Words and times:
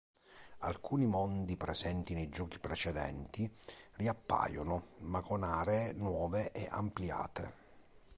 Alcuni 0.61 1.05
mondi 1.05 1.57
presenti 1.57 2.15
nei 2.15 2.27
giochi 2.29 2.57
precedenti 2.57 3.47
riappaiono, 3.97 4.95
ma 5.01 5.21
con 5.21 5.43
aree 5.43 5.93
nuove 5.93 6.51
e 6.53 6.67
ampliate. 6.71 7.53